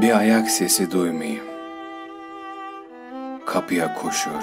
Bir 0.00 0.18
ayak 0.18 0.50
sesi 0.50 0.90
duymayayım. 0.90 1.44
Kapıya 3.46 3.94
koşuyor. 3.94 4.42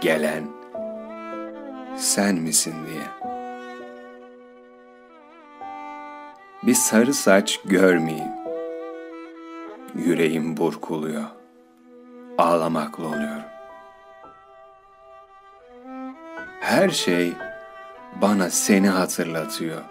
Gelen 0.00 0.44
sen 1.96 2.34
misin 2.34 2.74
diye. 2.86 3.30
Bir 6.62 6.74
sarı 6.74 7.14
saç 7.14 7.60
görmeyeyim. 7.64 8.32
Yüreğim 9.94 10.56
burkuluyor. 10.56 11.24
Ağlamakla 12.38 13.06
oluyorum. 13.06 13.42
Her 16.60 16.88
şey 16.90 17.32
bana 18.22 18.50
seni 18.50 18.88
hatırlatıyor. 18.88 19.82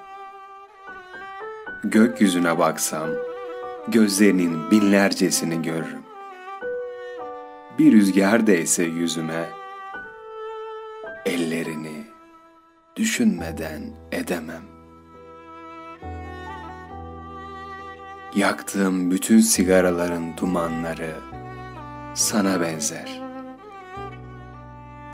Gökyüzüne 1.84 2.60
baksam, 2.60 3.10
gözlerinin 3.88 4.72
binlercesini 4.72 5.62
görürüm. 5.62 6.04
Bir 7.80 7.92
rüzgar 7.92 8.48
değse 8.48 8.84
yüzüme, 8.84 9.50
ellerini 11.26 12.04
düşünmeden 12.96 13.84
edemem. 14.12 14.64
Yaktığım 18.36 19.12
bütün 19.12 19.40
sigaraların 19.40 20.38
dumanları 20.38 21.16
sana 22.14 22.62
benzer. 22.62 23.22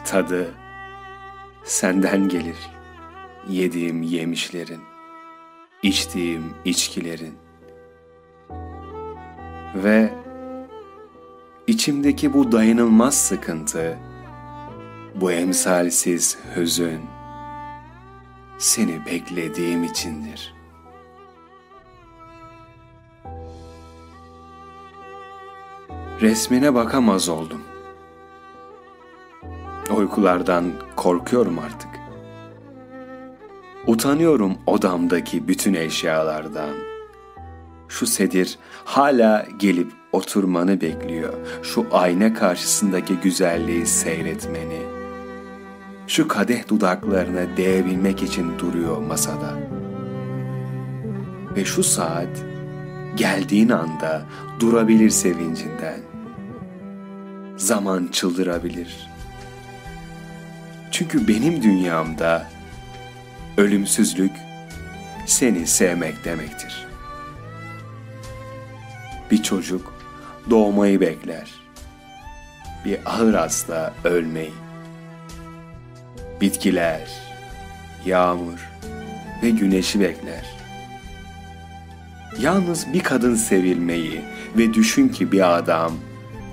Tadı 0.06 0.54
senden 1.64 2.30
gelir. 2.30 2.70
Yediğim 3.50 4.02
yemişlerin, 4.04 4.82
içtiğim 5.84 6.54
içkilerin 6.66 7.49
ve 9.76 10.14
içimdeki 11.68 12.34
bu 12.34 12.52
dayanılmaz 12.52 13.18
sıkıntı, 13.18 13.98
bu 15.16 15.32
emsalsiz 15.32 16.38
hüzün 16.56 17.02
seni 18.58 19.06
beklediğim 19.06 19.84
içindir. 19.84 20.54
Resmine 26.22 26.74
bakamaz 26.74 27.30
oldum. 27.30 27.62
Uykulardan 29.98 30.72
korkuyorum 30.96 31.60
artık. 31.60 31.90
Utanıyorum 33.88 34.58
odamdaki 34.68 35.48
bütün 35.48 35.74
eşyalardan. 35.74 36.99
Şu 37.90 38.08
sedir 38.08 38.58
hala 38.86 39.46
gelip 39.60 39.92
oturmanı 40.12 40.82
bekliyor. 40.82 41.34
Şu 41.64 41.88
ayna 41.92 42.34
karşısındaki 42.34 43.16
güzelliği 43.16 43.86
seyretmeni. 43.86 44.82
Şu 46.08 46.28
kadeh 46.28 46.68
dudaklarına 46.68 47.58
değebilmek 47.58 48.24
için 48.24 48.60
duruyor 48.60 48.98
masada. 48.98 49.54
Ve 51.56 51.66
şu 51.66 51.84
saat 51.84 52.46
geldiğin 53.16 53.70
anda 53.70 54.26
durabilir 54.60 55.10
sevincinden. 55.10 56.00
Zaman 57.58 58.08
çıldırabilir. 58.08 59.10
Çünkü 60.92 61.28
benim 61.28 61.64
dünyamda 61.64 62.48
ölümsüzlük 63.58 64.32
seni 65.26 65.68
sevmek 65.68 66.26
demektir. 66.26 66.89
Bir 69.32 69.44
çocuk 69.44 69.94
doğmayı 70.50 71.02
bekler. 71.02 71.52
Bir 72.86 73.00
ağır 73.06 73.34
hasta 73.34 73.94
ölmeyi. 74.04 74.54
Bitkiler, 76.42 77.10
yağmur 78.06 78.70
ve 79.44 79.50
güneşi 79.50 80.00
bekler. 80.00 80.46
Yalnız 82.40 82.94
bir 82.94 83.04
kadın 83.04 83.36
sevilmeyi 83.36 84.22
ve 84.58 84.74
düşün 84.74 85.10
ki 85.10 85.32
bir 85.32 85.58
adam 85.58 85.94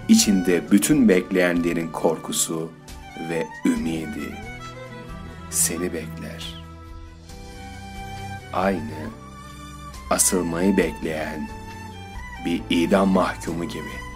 içinde 0.09 0.70
bütün 0.70 1.09
bekleyenlerin 1.09 1.88
korkusu 1.88 2.72
ve 3.31 3.47
ümidi 3.65 4.34
seni 5.50 5.92
bekler. 5.92 6.54
Aynı 8.53 9.10
asılmayı 10.10 10.76
bekleyen 10.76 11.48
bir 12.47 12.62
idam 12.71 13.09
mahkumu 13.09 13.65
gibi. 13.65 14.07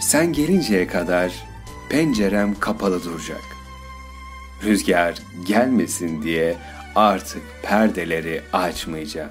Sen 0.00 0.32
gelinceye 0.32 0.86
kadar 0.86 1.32
pencerem 1.90 2.58
kapalı 2.60 3.04
duracak. 3.04 3.42
Rüzgar 4.64 5.14
gelmesin 5.46 6.22
diye 6.22 6.56
artık 6.94 7.42
perdeleri 7.62 8.42
açmayacağım. 8.52 9.30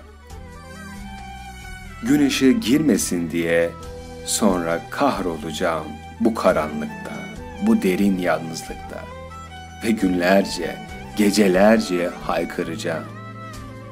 Güneşe 2.04 2.52
girmesin 2.52 3.32
diye 3.32 3.70
sonra 4.26 4.82
kahrolacağım 4.90 5.88
bu 6.20 6.36
karanlıkta, 6.36 7.12
bu 7.68 7.82
derin 7.82 8.18
yalnızlıkta 8.18 9.06
ve 9.84 9.92
günlerce, 9.92 10.76
gecelerce 11.18 12.08
haykıracağım. 12.08 13.19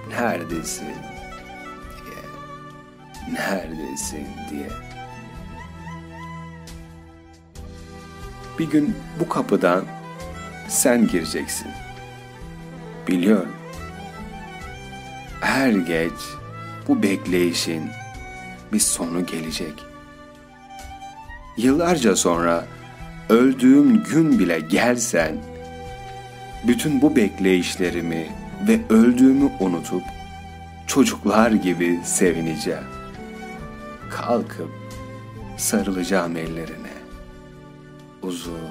Neredesin 0.09 0.87
diye, 2.05 2.23
neredesin 3.33 4.27
diye. 4.51 4.69
Bir 8.59 8.69
gün 8.69 8.95
bu 9.19 9.29
kapıdan 9.29 9.83
sen 10.67 11.07
gireceksin. 11.07 11.67
Biliyorum. 13.07 13.51
Her 15.41 15.71
geç 15.71 16.13
bu 16.87 17.03
bekleyişin 17.03 17.89
bir 18.73 18.79
sonu 18.79 19.25
gelecek. 19.25 19.73
Yıllarca 21.57 22.15
sonra 22.15 22.65
öldüğüm 23.29 24.03
gün 24.03 24.39
bile 24.39 24.59
gelsen, 24.59 25.37
bütün 26.67 27.01
bu 27.01 27.15
bekleyişlerimi 27.15 28.27
ve 28.61 28.79
öldüğümü 28.89 29.51
unutup 29.59 30.03
çocuklar 30.87 31.51
gibi 31.51 31.99
sevineceğim. 32.03 32.87
Kalkıp 34.11 34.69
sarılacağım 35.57 36.37
ellerine. 36.37 36.93
Uzun, 38.21 38.69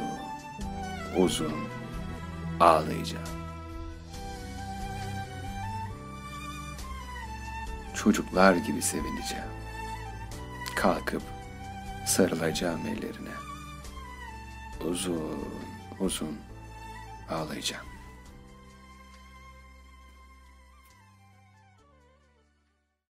uzun 1.17 1.55
ağlayacağım. 2.61 3.27
Çocuklar 7.95 8.55
gibi 8.55 8.83
sevineceğim. 8.83 9.45
Kalkıp 10.77 11.23
sarılacağım 12.07 12.81
ellerine. 12.87 13.35
Uzun, 14.85 15.49
uzun 16.01 16.39
ağlayacağım. 17.31 17.96